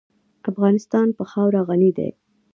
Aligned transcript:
افغانستان 0.51 1.07
په 1.17 1.23
خاوره 1.31 1.61
غني 1.67 1.91
دی. 1.97 2.09